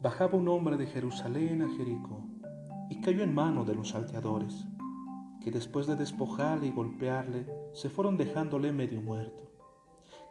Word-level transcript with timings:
bajaba 0.00 0.36
un 0.36 0.48
hombre 0.48 0.76
de 0.76 0.86
Jerusalén 0.86 1.62
a 1.62 1.68
Jericó 1.76 2.22
y 2.90 3.00
cayó 3.00 3.22
en 3.22 3.34
manos 3.34 3.66
de 3.66 3.74
los 3.74 3.90
salteadores, 3.90 4.66
que 5.40 5.50
después 5.50 5.86
de 5.86 5.96
despojarle 5.96 6.66
y 6.66 6.70
golpearle, 6.70 7.46
se 7.72 7.88
fueron 7.88 8.16
dejándole 8.16 8.72
medio 8.72 9.00
muerto. 9.00 9.50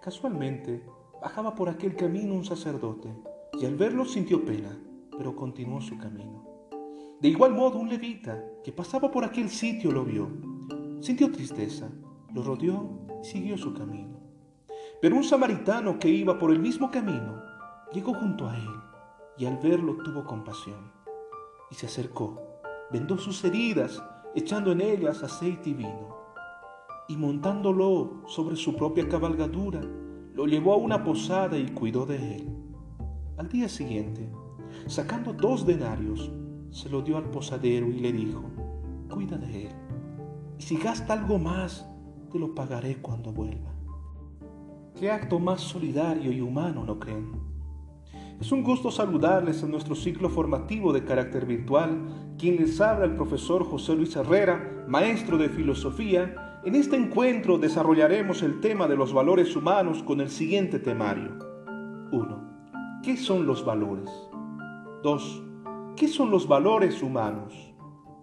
Casualmente, 0.02 0.84
bajaba 1.22 1.56
por 1.56 1.70
aquel 1.70 1.96
camino 1.96 2.34
un 2.34 2.46
sacerdote, 2.46 3.10
y 3.60 3.66
al 3.66 3.76
verlo 3.76 4.06
sintió 4.06 4.46
pena, 4.46 4.78
pero 5.18 5.36
continuó 5.36 5.82
su 5.82 5.98
camino. 5.98 6.44
De 7.20 7.30
igual 7.30 7.54
modo, 7.54 7.80
un 7.80 7.90
levita 7.90 8.44
que 8.64 8.72
pasaba 8.72 9.10
por 9.10 9.24
aquel 9.24 9.50
sitio 9.50 9.92
lo 9.92 10.06
vio, 10.06 10.30
sintió 11.02 11.32
tristeza, 11.32 11.90
lo 12.34 12.44
rodeó 12.44 13.00
y 13.22 13.26
siguió 13.26 13.58
su 13.58 13.74
camino. 13.74 14.20
Pero 15.02 15.16
un 15.16 15.24
samaritano 15.24 15.98
que 15.98 16.10
iba 16.10 16.38
por 16.38 16.52
el 16.52 16.60
mismo 16.60 16.92
camino 16.92 17.42
llegó 17.92 18.14
junto 18.14 18.48
a 18.48 18.56
él 18.56 18.95
y 19.38 19.46
al 19.46 19.58
verlo 19.58 19.98
tuvo 20.04 20.24
compasión 20.24 20.92
y 21.72 21.76
se 21.76 21.88
acercó, 21.88 22.42
vendó 22.92 23.18
sus 23.18 23.44
heridas, 23.44 24.02
echando 24.36 24.72
en 24.72 24.82
ellas 24.82 25.24
aceite 25.24 25.72
y 25.72 25.74
vino, 25.74 26.16
y 27.08 27.18
montándolo 27.18 28.22
sobre 28.28 28.56
su 28.56 28.76
propia 28.76 29.08
cabalgadura, 29.08 29.82
lo 30.34 30.46
llevó 30.46 30.74
a 30.74 30.78
una 30.78 31.04
posada 31.04 31.58
y 31.58 31.68
cuidó 31.68 32.06
de 32.06 32.36
él. 32.38 32.50
Al 33.38 33.50
día 33.50 33.70
siguiente, 33.70 34.30
sacando 34.88 35.34
dos 35.34 35.66
denarios, 35.66 36.32
se 36.72 36.90
lo 36.90 37.02
dio 37.02 37.18
al 37.18 37.30
posadero 37.30 37.88
y 37.88 38.00
le 38.00 38.12
dijo, 38.12 38.44
cuida 39.10 39.38
de 39.38 39.68
él, 39.68 39.76
y 40.58 40.62
si 40.62 40.78
gasta 40.78 41.14
algo 41.14 41.38
más, 41.40 41.88
te 42.32 42.40
lo 42.40 42.54
pagaré 42.54 43.02
cuando 43.02 43.32
vuelva. 43.32 43.72
¿Qué 44.96 45.12
acto 45.12 45.40
más 45.40 45.62
solidario 45.62 46.32
y 46.32 46.42
humano 46.42 46.86
no 46.86 47.00
creen? 47.00 47.55
Es 48.40 48.52
un 48.52 48.64
gusto 48.64 48.92
saludarles 48.92 49.64
en 49.64 49.72
nuestro 49.72 49.96
ciclo 49.96 50.30
formativo 50.30 50.92
de 50.92 51.06
carácter 51.06 51.46
virtual, 51.46 52.36
quien 52.38 52.58
les 52.58 52.82
habla 52.82 53.06
el 53.06 53.16
profesor 53.16 53.64
José 53.64 53.96
Luis 53.96 54.16
Herrera, 54.18 54.84
maestro 54.88 55.38
de 55.38 55.48
filosofía. 55.48 56.60
En 56.66 56.76
este 56.76 56.98
encuentro 56.98 57.58
desarrollaremos 57.58 58.44
el 58.44 58.60
tema 58.60 58.88
de 58.88 58.98
los 58.98 59.14
valores 59.14 59.56
humanos 59.56 60.04
con 60.04 60.20
el 60.20 60.30
siguiente 60.30 60.80
temario. 60.80 61.40
1. 62.12 63.02
¿Qué 63.04 63.16
son 63.16 63.48
los 63.48 63.64
valores? 63.64 64.10
2. 65.02 65.44
¿Qué 65.96 66.10
son 66.10 66.30
los 66.30 66.46
valores 66.46 67.02
humanos? 67.02 67.54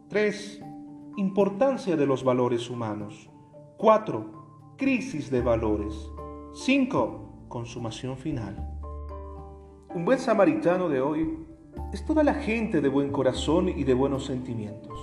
3. 0.09 0.63
Importancia 1.17 1.97
de 1.97 2.07
los 2.07 2.23
valores 2.23 2.69
humanos. 2.69 3.31
4. 3.79 4.75
Crisis 4.77 5.31
de 5.31 5.41
valores. 5.41 5.95
5. 6.53 7.47
Consumación 7.49 8.19
final. 8.19 8.72
Un 9.95 10.07
buen 10.07 10.19
samaritano 10.19 10.89
de 10.89 11.03
hoy 11.03 11.37
es 11.93 12.03
toda 12.07 12.23
la 12.25 12.33
gente 12.33 12.81
de 12.81 12.89
buen 12.89 13.13
corazón 13.13 13.69
y 13.69 13.85
de 13.85 13.93
buenos 13.93 14.25
sentimientos. 14.25 14.99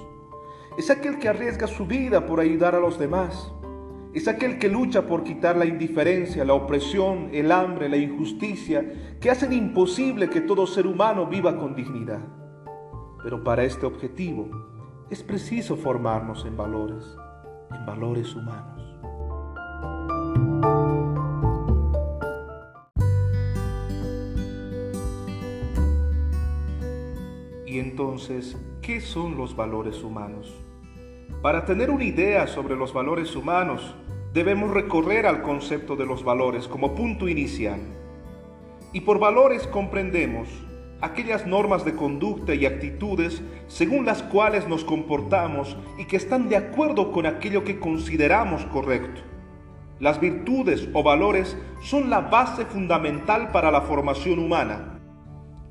Es 0.80 0.90
aquel 0.90 1.20
que 1.20 1.30
arriesga 1.30 1.68
su 1.68 1.86
vida 1.86 2.26
por 2.26 2.40
ayudar 2.40 2.74
a 2.74 2.80
los 2.80 2.98
demás. 2.98 3.54
Es 4.16 4.28
aquel 4.28 4.58
que 4.58 4.68
lucha 4.68 5.06
por 5.06 5.24
quitar 5.24 5.58
la 5.58 5.66
indiferencia, 5.66 6.44
la 6.44 6.56
opresión, 6.56 7.30
el 7.34 7.52
hambre, 7.52 7.88
la 7.88 7.98
injusticia, 7.98 9.16
que 9.22 9.30
hacen 9.30 9.54
imposible 9.54 10.28
que 10.28 10.42
todo 10.42 10.66
ser 10.66 10.88
humano 10.88 11.28
viva 11.28 11.56
con 11.56 11.76
dignidad. 11.76 12.22
Pero 13.22 13.44
para 13.44 13.66
este 13.66 13.86
objetivo 13.86 14.50
es 15.12 15.22
preciso 15.22 15.76
formarnos 15.76 16.46
en 16.46 16.58
valores, 16.58 17.16
en 17.70 17.86
valores 17.86 18.34
humanos. 18.36 18.79
Y 27.70 27.78
entonces, 27.78 28.58
¿qué 28.82 29.00
son 29.00 29.38
los 29.38 29.56
valores 29.56 30.04
humanos? 30.04 30.52
Para 31.44 31.66
tener 31.66 31.92
una 31.92 32.04
idea 32.04 32.48
sobre 32.48 32.76
los 32.76 32.94
valores 32.94 33.36
humanos, 33.36 33.94
debemos 34.34 34.72
recorrer 34.72 35.28
al 35.28 35.44
concepto 35.44 35.96
de 35.96 36.08
los 36.08 36.24
valores 36.24 36.68
como 36.68 36.96
punto 36.96 37.30
inicial. 37.30 37.80
Y 38.92 39.02
por 39.02 39.20
valores 39.20 39.68
comprendemos 39.68 40.50
aquellas 41.00 41.46
normas 41.46 41.86
de 41.86 41.94
conducta 41.94 42.56
y 42.56 42.66
actitudes 42.66 43.44
según 43.68 44.04
las 44.04 44.24
cuales 44.24 44.68
nos 44.68 44.84
comportamos 44.84 45.78
y 46.00 46.06
que 46.06 46.18
están 46.18 46.50
de 46.50 46.58
acuerdo 46.58 47.12
con 47.12 47.28
aquello 47.28 47.64
que 47.64 47.80
consideramos 47.80 48.66
correcto. 48.66 49.22
Las 50.00 50.20
virtudes 50.20 50.90
o 50.96 51.04
valores 51.04 51.56
son 51.84 52.10
la 52.10 52.22
base 52.22 52.66
fundamental 52.66 53.52
para 53.52 53.70
la 53.70 53.82
formación 53.82 54.40
humana. 54.40 54.96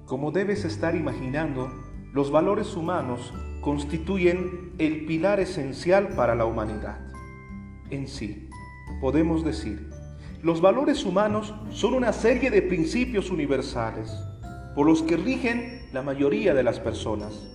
Como 0.06 0.30
debes 0.30 0.64
estar 0.64 0.94
imaginando, 0.94 1.87
los 2.12 2.30
valores 2.30 2.74
humanos 2.74 3.32
constituyen 3.60 4.72
el 4.78 5.04
pilar 5.06 5.40
esencial 5.40 6.08
para 6.08 6.34
la 6.34 6.46
humanidad. 6.46 7.00
En 7.90 8.08
sí, 8.08 8.48
podemos 9.00 9.44
decir, 9.44 9.90
los 10.42 10.60
valores 10.60 11.04
humanos 11.04 11.54
son 11.70 11.94
una 11.94 12.12
serie 12.12 12.50
de 12.50 12.62
principios 12.62 13.30
universales 13.30 14.16
por 14.74 14.86
los 14.86 15.02
que 15.02 15.16
rigen 15.16 15.88
la 15.92 16.02
mayoría 16.02 16.54
de 16.54 16.62
las 16.62 16.80
personas. 16.80 17.48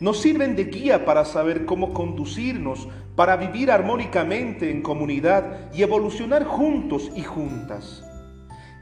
Nos 0.00 0.20
sirven 0.20 0.56
de 0.56 0.64
guía 0.64 1.04
para 1.04 1.24
saber 1.24 1.64
cómo 1.64 1.92
conducirnos, 1.92 2.88
para 3.14 3.36
vivir 3.36 3.70
armónicamente 3.70 4.70
en 4.70 4.82
comunidad 4.82 5.70
y 5.72 5.82
evolucionar 5.82 6.44
juntos 6.44 7.10
y 7.14 7.22
juntas. 7.22 8.02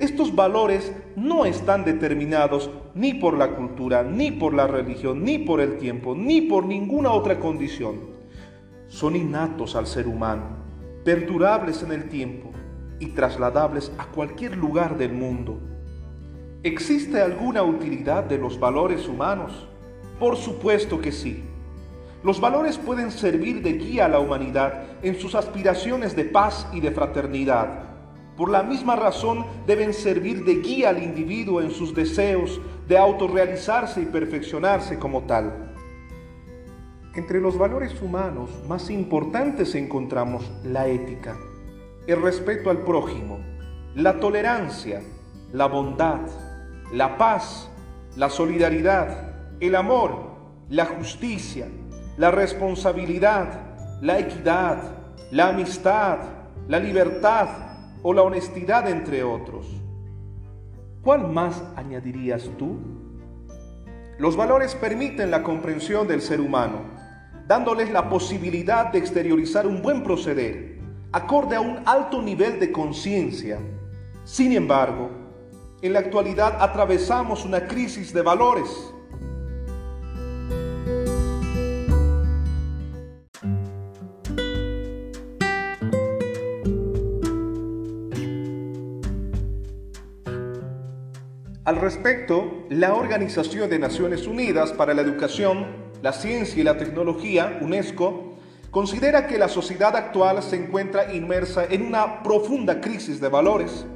Estos 0.01 0.35
valores 0.35 0.95
no 1.15 1.45
están 1.45 1.85
determinados 1.85 2.71
ni 2.95 3.13
por 3.13 3.37
la 3.37 3.55
cultura, 3.55 4.03
ni 4.03 4.31
por 4.31 4.55
la 4.55 4.67
religión, 4.67 5.23
ni 5.23 5.37
por 5.37 5.61
el 5.61 5.77
tiempo, 5.77 6.15
ni 6.15 6.41
por 6.41 6.65
ninguna 6.65 7.13
otra 7.13 7.39
condición. 7.39 8.01
Son 8.89 9.15
innatos 9.15 9.77
al 9.77 9.87
ser 9.87 10.09
humano, 10.09 10.57
perdurables 11.05 11.83
en 11.83 11.93
el 11.93 12.09
tiempo 12.09 12.51
y 12.99 13.09
trasladables 13.09 13.93
a 13.99 14.07
cualquier 14.07 14.57
lugar 14.57 14.97
del 14.97 15.13
mundo. 15.13 15.61
¿Existe 16.63 17.21
alguna 17.21 17.63
utilidad 17.63 18.25
de 18.25 18.39
los 18.39 18.59
valores 18.59 19.07
humanos? 19.07 19.69
Por 20.19 20.39
supuesto 20.39 20.99
que 20.99 21.13
sí. 21.13 21.45
Los 22.25 22.41
valores 22.41 22.79
pueden 22.79 23.11
servir 23.11 23.61
de 23.61 23.75
guía 23.75 24.07
a 24.07 24.09
la 24.09 24.19
humanidad 24.19 24.83
en 25.03 25.21
sus 25.21 25.35
aspiraciones 25.35 26.17
de 26.17 26.25
paz 26.25 26.67
y 26.73 26.81
de 26.81 26.91
fraternidad 26.91 27.90
por 28.41 28.49
la 28.49 28.63
misma 28.63 28.97
razón 28.97 29.45
deben 29.67 29.93
servir 29.93 30.47
de 30.47 30.63
guía 30.63 30.89
al 30.89 31.03
individuo 31.03 31.61
en 31.61 31.71
sus 31.71 31.95
deseos 31.95 32.59
de 32.89 32.97
autorrealizarse 32.97 34.01
y 34.01 34.07
perfeccionarse 34.07 34.99
como 34.99 35.25
tal. 35.25 35.75
Entre 37.15 37.39
los 37.39 37.59
valores 37.59 38.01
humanos 38.01 38.49
más 38.67 38.89
importantes 38.89 39.75
encontramos 39.75 40.51
la 40.65 40.87
ética, 40.87 41.37
el 42.07 42.23
respeto 42.23 42.71
al 42.71 42.79
prójimo, 42.79 43.41
la 43.95 44.19
tolerancia, 44.19 45.03
la 45.53 45.67
bondad, 45.67 46.21
la 46.95 47.19
paz, 47.19 47.71
la 48.17 48.31
solidaridad, 48.31 49.35
el 49.61 49.77
amor, 49.77 50.17
la 50.71 50.87
justicia, 50.87 51.69
la 52.17 52.31
responsabilidad, 52.31 54.01
la 54.01 54.19
equidad, 54.19 54.79
la 55.31 55.49
amistad, 55.49 56.21
la 56.69 56.79
libertad, 56.79 57.70
o 58.03 58.13
la 58.15 58.23
honestidad 58.23 58.89
entre 58.89 59.23
otros. 59.23 59.67
¿Cuál 61.03 61.31
más 61.31 61.63
añadirías 61.77 62.51
tú? 62.59 62.79
Los 64.19 64.37
valores 64.37 64.75
permiten 64.75 65.31
la 65.31 65.43
comprensión 65.43 66.07
del 66.07 66.21
ser 66.21 66.41
humano, 66.41 66.83
dándoles 67.47 67.91
la 67.91 68.09
posibilidad 68.09 68.93
de 68.93 68.99
exteriorizar 68.99 69.67
un 69.67 69.81
buen 69.81 70.05
proceder, 70.05 70.79
acorde 71.13 71.57
a 71.57 71.61
un 71.61 71.81
alto 71.87 72.21
nivel 72.21 72.61
de 72.61 72.71
conciencia. 72.71 73.59
Sin 74.25 74.53
embargo, 74.53 75.11
en 75.83 75.95
la 75.95 76.01
actualidad 76.01 76.59
atravesamos 76.61 77.45
una 77.45 77.67
crisis 77.67 78.13
de 78.13 78.21
valores 78.21 78.93
Al 91.71 91.77
respecto, 91.77 92.65
la 92.69 92.95
Organización 92.95 93.71
de 93.71 93.79
Naciones 93.79 94.27
Unidas 94.27 94.73
para 94.73 94.93
la 94.93 95.03
Educación, 95.03 95.67
la 96.03 96.13
Ciencia 96.13 96.61
y 96.61 96.65
la 96.65 96.77
Tecnología, 96.77 97.61
UNESCO, 97.63 98.35
considera 98.73 99.29
que 99.29 99.39
la 99.39 99.49
sociedad 99.49 99.95
actual 99.95 100.43
se 100.43 100.57
encuentra 100.57 101.15
inmersa 101.15 101.65
en 101.65 101.87
una 101.87 102.25
profunda 102.25 102.81
crisis 102.81 103.21
de 103.21 103.29
valores, 103.29 103.87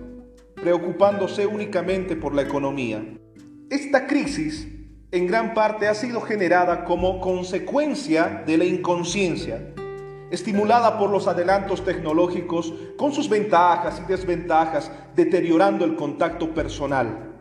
preocupándose 0.54 1.48
únicamente 1.48 2.14
por 2.14 2.32
la 2.32 2.42
economía. 2.42 3.04
Esta 3.68 4.06
crisis 4.06 4.68
en 5.10 5.26
gran 5.26 5.52
parte 5.52 5.88
ha 5.88 5.94
sido 5.94 6.20
generada 6.20 6.84
como 6.84 7.20
consecuencia 7.20 8.44
de 8.46 8.56
la 8.56 8.66
inconsciencia, 8.66 9.74
estimulada 10.30 10.96
por 10.96 11.10
los 11.10 11.26
adelantos 11.26 11.84
tecnológicos 11.84 12.72
con 12.96 13.12
sus 13.12 13.28
ventajas 13.28 14.00
y 14.00 14.06
desventajas, 14.08 14.92
deteriorando 15.16 15.84
el 15.84 15.96
contacto 15.96 16.54
personal 16.54 17.32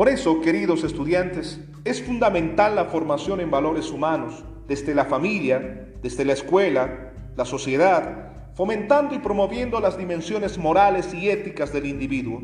Por 0.00 0.08
eso, 0.08 0.40
queridos 0.40 0.82
estudiantes, 0.82 1.60
es 1.84 2.02
fundamental 2.02 2.74
la 2.74 2.86
formación 2.86 3.38
en 3.38 3.50
valores 3.50 3.90
humanos, 3.90 4.42
desde 4.66 4.94
la 4.94 5.04
familia, 5.04 5.92
desde 6.00 6.24
la 6.24 6.32
escuela, 6.32 7.12
la 7.36 7.44
sociedad, 7.44 8.54
fomentando 8.54 9.14
y 9.14 9.18
promoviendo 9.18 9.78
las 9.78 9.98
dimensiones 9.98 10.56
morales 10.56 11.12
y 11.12 11.28
éticas 11.28 11.70
del 11.74 11.84
individuo. 11.84 12.40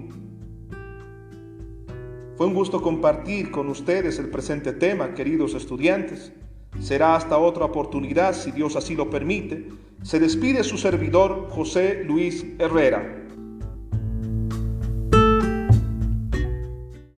Fue 2.37 2.47
un 2.47 2.53
gusto 2.53 2.83
compartir 2.83 3.51
con 3.51 3.71
ustedes 3.71 4.19
el 4.19 4.29
presente 4.29 4.75
tema, 4.75 5.15
queridos 5.15 5.55
estudiantes. 5.55 6.35
Será 6.79 7.17
hasta 7.17 7.39
otra 7.39 7.65
oportunidad, 7.65 8.35
si 8.35 8.51
Dios 8.51 8.77
así 8.77 8.95
lo 8.95 9.09
permite. 9.09 9.69
Se 10.03 10.21
despide 10.21 10.63
su 10.63 10.77
servidor 10.77 11.49
José 11.49 12.05
Luis 12.05 12.45
Herrera. 12.59 13.26